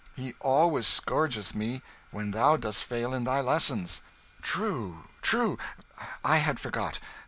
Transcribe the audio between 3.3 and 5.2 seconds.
lessons." "True,